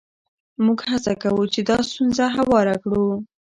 [0.65, 3.05] موږ هڅه کوو چې دا ستونزه هواره کړو.